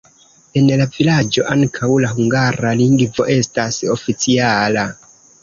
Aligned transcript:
En 0.59 0.69
la 0.79 0.87
vilaĝo 0.95 1.45
ankaŭ 1.55 1.89
la 2.05 2.09
hungara 2.15 2.73
lingvo 2.81 3.29
estas 3.35 3.79
oficiala. 3.99 4.89